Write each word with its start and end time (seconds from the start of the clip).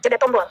Jeda 0.00 0.16
tombol. 0.16 0.48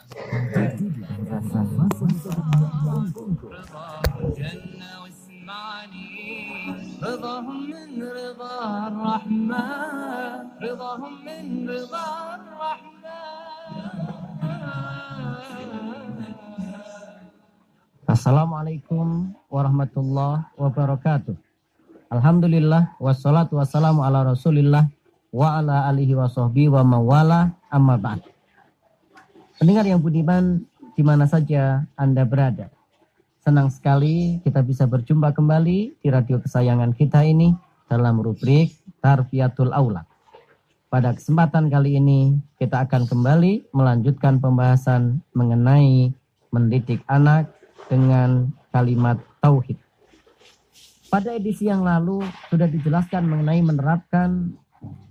Assalamualaikum 18.10 19.34
warahmatullahi 19.50 20.46
wabarakatuh. 20.58 21.34
Alhamdulillah 22.10 22.98
wassalatu 23.02 23.58
wassalamu 23.58 24.02
ala 24.06 24.26
Rasulillah 24.26 24.90
wa 25.30 25.62
ala 25.62 25.86
alihi 25.90 26.18
wa 26.18 26.26
sahbihi 26.26 26.70
wa 26.74 26.82
mawala 26.82 27.54
amma 27.70 27.98
ba'd. 27.98 28.39
Pendengar 29.60 29.84
yang 29.84 30.00
budiman 30.00 30.64
di 30.96 31.04
mana 31.04 31.28
saja 31.28 31.84
Anda 32.00 32.24
berada. 32.24 32.72
Senang 33.44 33.68
sekali 33.68 34.40
kita 34.40 34.64
bisa 34.64 34.88
berjumpa 34.88 35.36
kembali 35.36 36.00
di 36.00 36.08
radio 36.08 36.40
kesayangan 36.40 36.96
kita 36.96 37.28
ini 37.28 37.52
dalam 37.92 38.24
rubrik 38.24 38.72
Tarbiyatul 39.04 39.76
Aulad. 39.76 40.08
Pada 40.88 41.12
kesempatan 41.12 41.68
kali 41.68 42.00
ini 42.00 42.40
kita 42.56 42.88
akan 42.88 43.04
kembali 43.04 43.76
melanjutkan 43.76 44.40
pembahasan 44.40 45.20
mengenai 45.36 46.16
mendidik 46.56 47.04
anak 47.12 47.52
dengan 47.92 48.56
kalimat 48.72 49.20
tauhid. 49.44 49.76
Pada 51.12 51.36
edisi 51.36 51.68
yang 51.68 51.84
lalu 51.84 52.24
sudah 52.48 52.72
dijelaskan 52.72 53.28
mengenai 53.28 53.60
menerapkan 53.60 54.56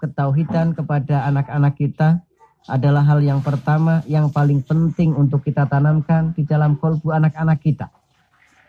ketauhidan 0.01 0.73
kepada 0.73 1.29
anak-anak 1.29 1.77
kita 1.77 2.24
adalah 2.67 3.07
hal 3.07 3.23
yang 3.23 3.41
pertama 3.45 4.03
yang 4.11 4.33
paling 4.33 4.65
penting 4.65 5.15
untuk 5.15 5.47
kita 5.47 5.69
tanamkan 5.71 6.35
di 6.35 6.43
dalam 6.43 6.74
kolbu 6.80 7.15
anak-anak 7.15 7.59
kita. 7.63 7.88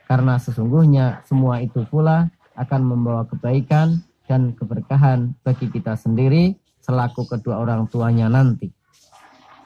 Karena 0.05 0.37
sesungguhnya 0.37 1.25
semua 1.25 1.61
itu 1.63 1.81
pula 1.89 2.29
akan 2.59 2.81
membawa 2.83 3.23
kebaikan 3.25 4.03
dan 4.29 4.53
keberkahan 4.53 5.33
bagi 5.41 5.71
kita 5.71 5.97
sendiri 5.97 6.53
selaku 6.83 7.29
kedua 7.29 7.61
orang 7.61 7.85
tuanya 7.85 8.25
nanti. 8.29 8.69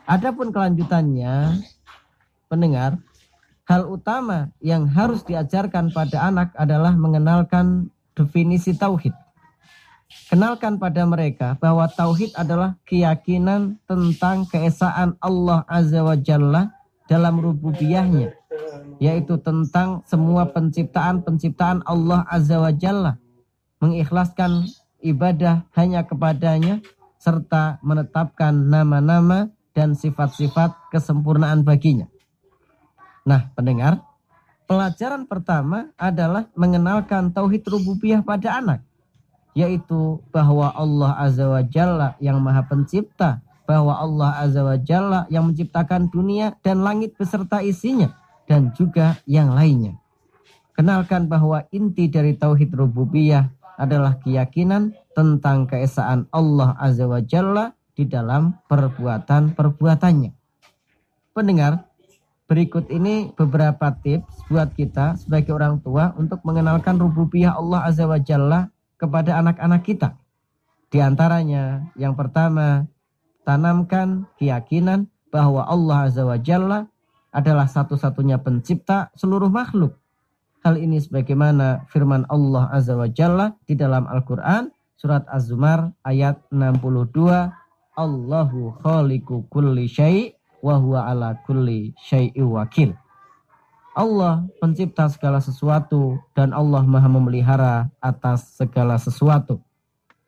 Adapun 0.04 0.52
kelanjutannya, 0.52 1.64
pendengar, 2.52 3.00
hal 3.64 3.88
utama 3.88 4.52
yang 4.60 4.84
harus 4.92 5.24
diajarkan 5.24 5.96
pada 5.96 6.28
anak 6.28 6.52
adalah 6.60 6.92
mengenalkan 6.92 7.88
definisi 8.12 8.76
tauhid. 8.76 9.16
Kenalkan 10.34 10.82
pada 10.82 11.06
mereka 11.06 11.54
bahwa 11.62 11.86
tauhid 11.86 12.34
adalah 12.34 12.74
keyakinan 12.90 13.78
tentang 13.86 14.50
keesaan 14.50 15.14
Allah 15.22 15.62
Azza 15.70 16.02
wa 16.02 16.18
Jalla 16.18 16.74
dalam 17.06 17.38
rububiyahnya, 17.38 18.34
yaitu 18.98 19.38
tentang 19.38 20.02
semua 20.10 20.50
penciptaan-penciptaan 20.50 21.86
Allah 21.86 22.26
Azza 22.26 22.58
wa 22.58 22.74
Jalla, 22.74 23.22
mengikhlaskan 23.78 24.66
ibadah 25.06 25.68
hanya 25.78 26.02
kepadanya, 26.08 26.82
serta 27.22 27.78
menetapkan 27.86 28.52
nama-nama 28.52 29.54
dan 29.76 29.94
sifat-sifat 29.94 30.90
kesempurnaan 30.90 31.62
baginya. 31.62 32.08
Nah, 33.24 33.54
pendengar, 33.56 34.04
pelajaran 34.68 35.30
pertama 35.30 35.94
adalah 35.96 36.50
mengenalkan 36.58 37.32
tauhid 37.32 37.64
rububiyah 37.68 38.20
pada 38.26 38.60
anak, 38.60 38.80
yaitu 39.54 40.22
bahwa 40.34 40.74
Allah 40.74 41.18
Azza 41.18 41.46
wa 41.50 41.62
Jalla 41.62 42.18
yang 42.18 42.42
Maha 42.42 42.66
Pencipta, 42.66 43.42
bahwa 43.64 43.96
Allah 43.96 44.38
Azza 44.42 44.62
wa 44.66 44.78
Jalla 44.78 45.26
yang 45.30 45.50
menciptakan 45.50 46.10
dunia 46.10 46.58
dan 46.66 46.84
langit 46.84 47.16
beserta 47.16 47.62
isinya 47.64 48.12
dan 48.50 48.74
juga 48.76 49.18
yang 49.30 49.54
lainnya. 49.54 49.98
Kenalkan 50.74 51.30
bahwa 51.30 51.64
inti 51.70 52.10
dari 52.10 52.34
tauhid 52.34 52.74
rububiyah 52.74 53.48
adalah 53.78 54.18
keyakinan 54.20 54.94
tentang 55.14 55.70
keesaan 55.70 56.26
Allah 56.34 56.74
Azza 56.82 57.06
wa 57.06 57.22
Jalla 57.22 57.72
di 57.94 58.10
dalam 58.10 58.58
perbuatan-perbuatannya. 58.66 60.32
Pendengar, 61.34 61.94
Berikut 62.44 62.92
ini 62.92 63.32
beberapa 63.34 63.90
tips 64.04 64.46
buat 64.52 64.76
kita 64.76 65.16
sebagai 65.16 65.56
orang 65.56 65.80
tua 65.80 66.12
untuk 66.20 66.44
mengenalkan 66.46 67.00
rububiyah 67.00 67.56
Allah 67.56 67.88
Azza 67.88 68.04
wa 68.04 68.20
Jalla 68.20 68.68
kepada 69.04 69.44
anak-anak 69.44 69.84
kita. 69.84 70.16
Di 70.88 71.04
antaranya, 71.04 71.92
yang 72.00 72.16
pertama, 72.16 72.88
tanamkan 73.44 74.24
keyakinan 74.40 75.12
bahwa 75.28 75.68
Allah 75.68 76.08
Azza 76.08 76.24
wa 76.24 76.40
Jalla 76.40 76.88
adalah 77.36 77.68
satu-satunya 77.68 78.40
pencipta 78.40 79.12
seluruh 79.20 79.52
makhluk. 79.52 80.00
Hal 80.64 80.80
ini 80.80 81.04
sebagaimana 81.04 81.84
firman 81.92 82.24
Allah 82.32 82.72
Azza 82.72 82.96
wa 82.96 83.12
Jalla 83.12 83.52
di 83.68 83.76
dalam 83.76 84.08
Al-Quran, 84.08 84.72
surat 84.96 85.28
Az-Zumar 85.28 85.92
ayat 86.08 86.40
62, 86.48 87.52
Allahu 88.00 88.80
khaliqu 88.80 89.44
kulli 89.52 89.92
syai' 89.92 90.32
wa 90.64 90.80
huwa 90.80 91.12
ala 91.12 91.36
kulli 91.44 91.92
syai'in 92.00 92.48
wakil. 92.48 92.96
Allah 93.94 94.42
pencipta 94.58 95.06
segala 95.06 95.38
sesuatu 95.38 96.18
dan 96.34 96.50
Allah 96.50 96.82
maha 96.82 97.06
memelihara 97.06 97.94
atas 98.02 98.58
segala 98.58 98.98
sesuatu. 98.98 99.62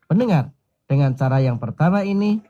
Pendengar, 0.05 0.53
dengan 0.85 1.17
cara 1.17 1.41
yang 1.41 1.57
pertama 1.57 2.05
ini 2.05 2.45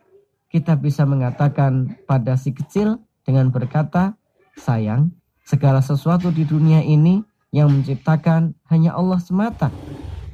kita 0.52 0.76
bisa 0.76 1.08
mengatakan 1.08 1.96
pada 2.04 2.36
si 2.36 2.52
kecil 2.52 3.00
dengan 3.24 3.48
berkata, 3.48 4.12
sayang, 4.60 5.12
segala 5.44 5.80
sesuatu 5.80 6.28
di 6.28 6.44
dunia 6.44 6.84
ini 6.84 7.24
yang 7.48 7.72
menciptakan 7.72 8.52
hanya 8.68 8.92
Allah 8.92 9.20
semata. 9.20 9.72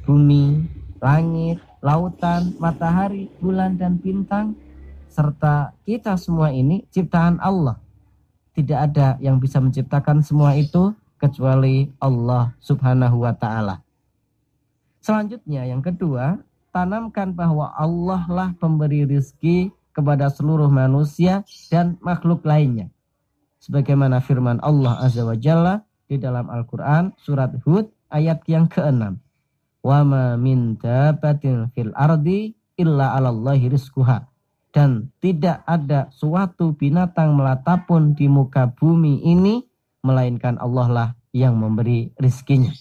Bumi, 0.03 0.67
langit, 0.99 1.63
lautan, 1.79 2.55
matahari, 2.59 3.31
bulan, 3.39 3.79
dan 3.79 3.99
bintang 3.99 4.55
serta 5.11 5.75
kita 5.85 6.15
semua 6.15 6.49
ini 6.55 6.87
ciptaan 6.89 7.37
Allah. 7.43 7.82
Tidak 8.53 8.77
ada 8.77 9.17
yang 9.17 9.41
bisa 9.41 9.57
menciptakan 9.57 10.21
semua 10.21 10.53
itu 10.53 10.93
kecuali 11.17 11.89
Allah 11.97 12.53
Subhanahu 12.61 13.25
wa 13.25 13.33
taala. 13.33 13.81
Selanjutnya 15.01 15.65
yang 15.65 15.81
kedua, 15.81 16.37
tanamkan 16.69 17.33
bahwa 17.33 17.73
Allah 17.73 18.23
lah 18.29 18.49
pemberi 18.61 19.09
rizki 19.09 19.73
kepada 19.93 20.29
seluruh 20.29 20.67
manusia 20.69 21.41
dan 21.69 21.97
makhluk 22.01 22.45
lainnya. 22.45 22.93
Sebagaimana 23.63 24.19
firman 24.19 24.59
Allah 24.59 24.99
Azza 24.99 25.23
wa 25.23 25.37
Jalla 25.37 25.81
di 26.05 26.19
dalam 26.19 26.51
Al-Quran 26.51 27.15
surat 27.17 27.55
Hud 27.63 27.89
ayat 28.11 28.43
yang 28.45 28.67
ke-6. 28.67 29.17
Wa 29.81 30.03
ma 30.03 30.35
min 30.35 30.75
fil 31.71 31.91
ardi 31.95 32.53
illa 32.77 33.15
'alallahi 33.15 33.71
rizquha 33.71 34.32
dan 34.73 35.13
tidak 35.21 35.61
ada 35.69 36.09
suatu 36.09 36.73
binatang 36.73 37.37
melata 37.37 37.85
pun 37.85 38.17
di 38.17 38.25
muka 38.25 38.73
bumi 38.73 39.21
ini 39.21 39.61
melainkan 40.01 40.57
Allah 40.57 40.87
lah 40.89 41.09
yang 41.29 41.61
memberi 41.61 42.09
rizkinya. 42.17 42.73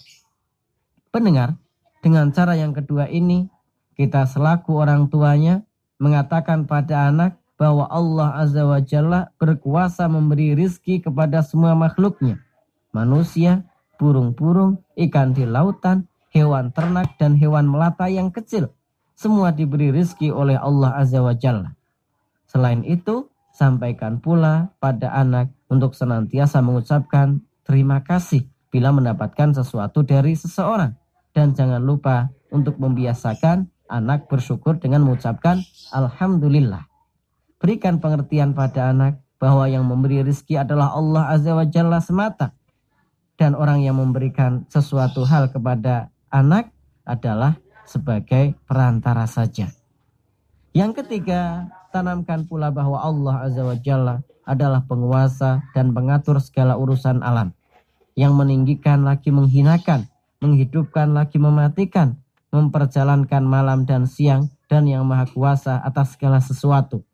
Pendengar, 1.13 1.61
dengan 2.01 2.33
cara 2.33 2.57
yang 2.57 2.73
kedua 2.73 3.07
ini 3.13 3.47
kita 3.93 4.25
selaku 4.25 4.81
orang 4.81 5.13
tuanya 5.13 5.63
mengatakan 6.01 6.65
pada 6.65 7.13
anak 7.13 7.37
bahwa 7.61 7.87
Allah 7.93 8.41
Azza 8.41 8.65
wa 8.65 8.81
Jalla 8.81 9.31
berkuasa 9.37 10.09
memberi 10.09 10.57
rizki 10.57 10.99
kepada 10.99 11.45
semua 11.45 11.77
makhluknya. 11.77 12.41
Manusia, 12.91 13.69
burung-burung, 14.01 14.83
ikan 14.97 15.37
di 15.37 15.45
lautan, 15.47 16.09
hewan 16.33 16.73
ternak, 16.73 17.15
dan 17.21 17.37
hewan 17.39 17.69
melata 17.69 18.09
yang 18.09 18.33
kecil. 18.33 18.73
Semua 19.13 19.53
diberi 19.55 19.93
rizki 19.93 20.33
oleh 20.33 20.59
Allah 20.59 20.97
Azza 20.99 21.23
wa 21.23 21.37
Jalla. 21.37 21.77
Selain 22.53 22.85
itu, 22.85 23.33
sampaikan 23.57 24.21
pula 24.21 24.77
pada 24.77 25.09
anak 25.17 25.49
untuk 25.73 25.97
senantiasa 25.97 26.61
mengucapkan 26.61 27.41
terima 27.65 28.05
kasih 28.05 28.45
bila 28.69 28.93
mendapatkan 28.93 29.57
sesuatu 29.57 30.05
dari 30.05 30.37
seseorang. 30.37 30.93
Dan 31.33 31.57
jangan 31.57 31.81
lupa 31.81 32.29
untuk 32.53 32.77
membiasakan 32.77 33.73
anak 33.89 34.29
bersyukur 34.29 34.77
dengan 34.77 35.01
mengucapkan 35.09 35.65
Alhamdulillah. 35.97 36.85
Berikan 37.57 38.05
pengertian 38.05 38.53
pada 38.53 38.93
anak 38.93 39.25
bahwa 39.41 39.65
yang 39.65 39.89
memberi 39.89 40.21
rezeki 40.21 40.61
adalah 40.61 40.93
Allah 40.93 41.33
Azza 41.33 41.57
wa 41.57 41.65
Jalla 41.65 42.05
semata. 42.05 42.53
Dan 43.41 43.57
orang 43.57 43.81
yang 43.81 43.97
memberikan 43.97 44.69
sesuatu 44.69 45.25
hal 45.25 45.49
kepada 45.49 46.13
anak 46.29 46.69
adalah 47.09 47.57
sebagai 47.89 48.61
perantara 48.69 49.25
saja. 49.25 49.73
Yang 50.77 51.01
ketiga, 51.01 51.73
tanamkan 51.93 52.49
pula 52.49 52.73
bahwa 52.73 52.99
Allah 52.99 53.45
Azza 53.45 53.63
wa 53.63 53.77
Jalla 53.77 54.25
adalah 54.49 54.83
penguasa 54.89 55.63
dan 55.77 55.93
pengatur 55.93 56.41
segala 56.43 56.81
urusan 56.81 57.21
alam. 57.21 57.53
Yang 58.17 58.33
meninggikan 58.35 59.05
lagi 59.05 59.29
menghinakan, 59.29 60.09
menghidupkan 60.41 61.13
lagi 61.13 61.37
mematikan, 61.37 62.19
memperjalankan 62.51 63.45
malam 63.45 63.85
dan 63.85 64.09
siang, 64.09 64.51
dan 64.67 64.89
yang 64.89 65.05
maha 65.05 65.29
kuasa 65.29 65.79
atas 65.85 66.17
segala 66.17 66.41
sesuatu. 66.41 67.05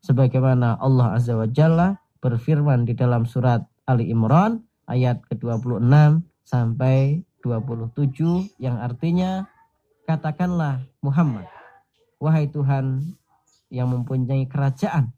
Sebagaimana 0.00 0.78
Allah 0.78 1.18
Azza 1.18 1.36
wa 1.36 1.50
Jalla 1.50 1.98
berfirman 2.22 2.86
di 2.86 2.94
dalam 2.96 3.26
surat 3.26 3.66
Ali 3.84 4.08
Imran 4.08 4.62
ayat 4.86 5.20
ke-26 5.28 6.22
sampai 6.46 7.26
27 7.42 8.62
yang 8.62 8.78
artinya 8.80 9.48
katakanlah 10.04 10.82
Muhammad 11.00 11.46
wahai 12.20 12.46
Tuhan 12.52 13.16
yang 13.70 13.88
mempunyai 13.90 14.44
kerajaan 14.50 15.14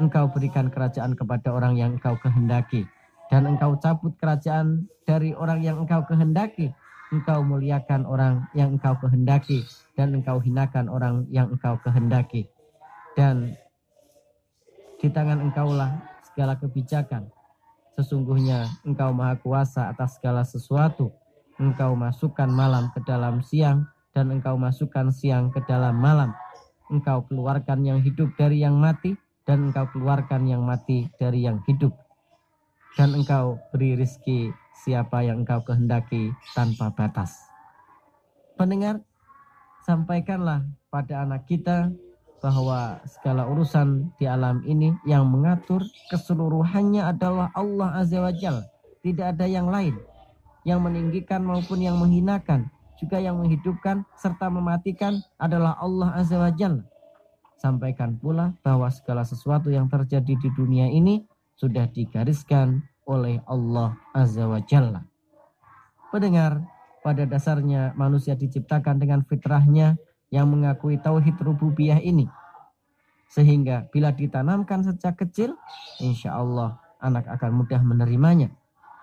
engkau 0.00 0.32
berikan 0.32 0.72
kerajaan 0.72 1.12
kepada 1.12 1.52
orang 1.52 1.76
yang 1.76 1.96
engkau 2.00 2.16
kehendaki 2.18 2.88
dan 3.28 3.46
engkau 3.46 3.76
cabut 3.78 4.16
kerajaan 4.18 4.88
dari 5.04 5.36
orang 5.36 5.60
yang 5.60 5.78
engkau 5.78 6.02
kehendaki 6.08 6.72
engkau 7.10 7.42
muliakan 7.42 8.06
orang 8.06 8.46
yang 8.54 8.74
engkau 8.74 8.94
kehendaki 8.98 9.66
dan 9.94 10.14
engkau 10.14 10.38
hinakan 10.40 10.86
orang 10.86 11.26
yang 11.28 11.50
engkau 11.50 11.76
kehendaki 11.82 12.48
dan 13.18 13.54
di 15.00 15.08
tangan 15.08 15.40
engkaulah 15.40 15.96
segala 16.30 16.54
kebijakan. 16.60 17.32
Sesungguhnya 17.96 18.68
engkau 18.86 19.10
maha 19.10 19.34
kuasa 19.40 19.90
atas 19.90 20.20
segala 20.20 20.46
sesuatu. 20.46 21.10
Engkau 21.60 21.92
masukkan 21.92 22.48
malam 22.48 22.88
ke 22.96 23.04
dalam 23.04 23.44
siang 23.44 23.84
dan 24.16 24.32
engkau 24.32 24.56
masukkan 24.56 25.12
siang 25.12 25.52
ke 25.52 25.60
dalam 25.68 25.96
malam. 25.96 26.32
Engkau 26.90 27.22
keluarkan 27.30 27.86
yang 27.86 28.02
hidup 28.02 28.34
dari 28.34 28.66
yang 28.66 28.74
mati 28.74 29.14
dan 29.46 29.70
engkau 29.70 29.86
keluarkan 29.94 30.46
yang 30.50 30.66
mati 30.66 31.06
dari 31.22 31.46
yang 31.46 31.62
hidup. 31.70 31.94
Dan 32.98 33.14
engkau 33.14 33.62
beri 33.70 33.94
rizki 33.94 34.50
siapa 34.82 35.22
yang 35.22 35.46
engkau 35.46 35.62
kehendaki 35.62 36.34
tanpa 36.52 36.90
batas. 36.90 37.38
Pendengar, 38.58 39.00
sampaikanlah 39.86 40.66
pada 40.90 41.22
anak 41.22 41.46
kita 41.46 41.94
bahwa 42.40 42.98
segala 43.04 43.46
urusan 43.46 44.10
di 44.16 44.24
alam 44.24 44.64
ini 44.64 44.96
yang 45.04 45.28
mengatur 45.28 45.84
keseluruhannya 46.08 47.04
adalah 47.04 47.52
Allah 47.52 48.00
Azza 48.00 48.18
wa 48.18 48.32
Jal. 48.32 48.64
Tidak 49.04 49.36
ada 49.36 49.46
yang 49.46 49.68
lain. 49.68 49.96
Yang 50.64 50.80
meninggikan 50.80 51.44
maupun 51.44 51.80
yang 51.80 51.96
menghinakan. 51.96 52.68
Juga 53.00 53.16
yang 53.16 53.40
menghidupkan 53.40 54.04
serta 54.12 54.52
mematikan 54.52 55.24
adalah 55.40 55.80
Allah 55.80 56.20
Azza 56.20 56.36
wa 56.36 56.52
Jal. 56.52 56.84
Sampaikan 57.56 58.20
pula 58.20 58.52
bahwa 58.60 58.92
segala 58.92 59.24
sesuatu 59.24 59.72
yang 59.72 59.88
terjadi 59.88 60.36
di 60.36 60.48
dunia 60.52 60.84
ini 60.92 61.24
sudah 61.56 61.88
digariskan 61.88 62.84
oleh 63.08 63.40
Allah 63.48 63.96
Azza 64.12 64.44
wa 64.44 64.60
Jalla. 64.60 65.00
Pendengar, 66.12 66.60
pada 67.00 67.24
dasarnya 67.24 67.96
manusia 67.96 68.36
diciptakan 68.36 69.00
dengan 69.00 69.24
fitrahnya 69.24 69.96
yang 70.28 70.52
mengakui 70.52 71.00
tauhid 71.00 71.40
rububiyah 71.40 72.04
ini. 72.04 72.28
Sehingga 73.32 73.88
bila 73.88 74.12
ditanamkan 74.12 74.84
sejak 74.84 75.16
kecil, 75.24 75.56
insya 76.04 76.36
Allah 76.36 76.76
anak 77.00 77.24
akan 77.32 77.64
mudah 77.64 77.80
menerimanya. 77.80 78.52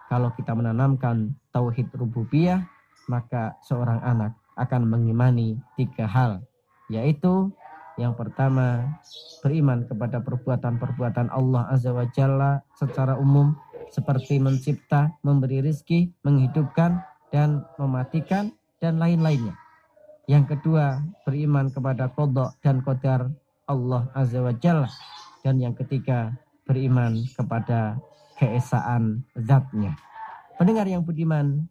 Kalau 0.08 0.32
kita 0.38 0.54
menanamkan 0.54 1.34
tauhid 1.50 1.90
rububiyah, 1.98 2.64
maka 3.08 3.56
seorang 3.64 4.04
anak 4.04 4.36
akan 4.60 4.88
mengimani 4.88 5.58
tiga 5.76 6.06
hal, 6.06 6.44
yaitu 6.92 7.52
yang 7.98 8.14
pertama, 8.14 8.94
beriman 9.42 9.82
kepada 9.90 10.22
perbuatan-perbuatan 10.22 11.34
Allah 11.34 11.66
Azza 11.74 11.90
wa 11.90 12.06
Jalla 12.14 12.62
secara 12.78 13.18
umum 13.18 13.58
seperti 13.90 14.38
mencipta, 14.38 15.18
memberi 15.26 15.66
rizki, 15.66 16.14
menghidupkan, 16.22 17.02
dan 17.34 17.66
mematikan, 17.82 18.54
dan 18.78 19.02
lain-lainnya. 19.02 19.58
Yang 20.30 20.56
kedua, 20.56 21.02
beriman 21.26 21.74
kepada 21.74 22.14
kodok 22.14 22.54
dan 22.62 22.86
kodar 22.86 23.34
Allah 23.66 24.06
Azza 24.14 24.46
wa 24.46 24.54
Jalla. 24.54 24.94
Dan 25.42 25.58
yang 25.58 25.74
ketiga, 25.74 26.38
beriman 26.70 27.26
kepada 27.34 27.98
keesaan 28.38 29.26
zatnya. 29.34 29.98
Pendengar 30.62 30.86
yang 30.86 31.02
budiman, 31.02 31.66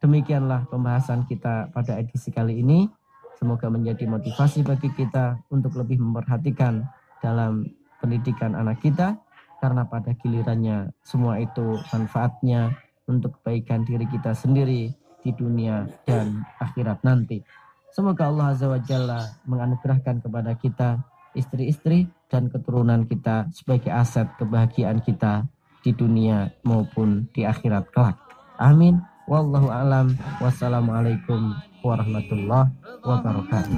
demikianlah 0.00 0.66
pembahasan 0.66 1.28
kita 1.28 1.70
pada 1.70 2.00
edisi 2.00 2.32
kali 2.32 2.60
ini. 2.60 2.88
Semoga 3.36 3.72
menjadi 3.72 4.04
motivasi 4.04 4.60
bagi 4.60 4.92
kita 4.92 5.40
untuk 5.48 5.72
lebih 5.80 5.96
memperhatikan 6.00 6.84
dalam 7.24 7.64
pendidikan 8.00 8.52
anak 8.52 8.84
kita. 8.84 9.16
Karena 9.60 9.84
pada 9.84 10.16
gilirannya 10.16 10.92
semua 11.04 11.36
itu 11.36 11.76
manfaatnya 11.92 12.72
untuk 13.04 13.40
kebaikan 13.40 13.84
diri 13.84 14.08
kita 14.08 14.32
sendiri 14.32 14.88
di 15.20 15.30
dunia 15.36 15.84
dan 16.08 16.44
akhirat 16.60 17.04
nanti. 17.04 17.44
Semoga 17.92 18.32
Allah 18.32 18.56
Azza 18.56 18.72
wa 18.72 18.80
Jalla 18.80 19.20
menganugerahkan 19.44 20.24
kepada 20.24 20.56
kita 20.56 21.04
istri-istri 21.36 22.08
dan 22.32 22.48
keturunan 22.48 23.04
kita 23.04 23.52
sebagai 23.52 23.92
aset 23.92 24.30
kebahagiaan 24.40 25.04
kita 25.04 25.44
di 25.84 25.92
dunia 25.92 26.48
maupun 26.64 27.28
di 27.34 27.44
akhirat 27.44 27.90
kelak. 27.92 28.16
Amin. 28.56 29.09
Wallahu 29.29 29.67
alam. 29.73 30.13
Wassalamualaikum 30.37 31.57
warahmatullahi 31.81 32.69
wabarakatuh. 33.01 33.77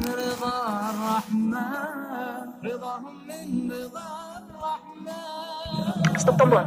Stop 6.18 6.36
tombol. 6.36 6.66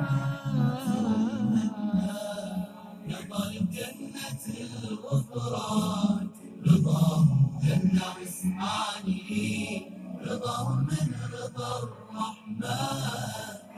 جنة 7.71 8.03
عثماني 8.21 9.83
رضا 10.27 10.59
من 10.89 11.09
رضا 11.33 11.73
الرحمن 11.83 12.65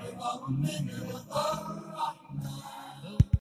رضا 0.03 0.49
من 0.49 0.91
رضا 1.13 1.47
الرحمن 1.53 2.56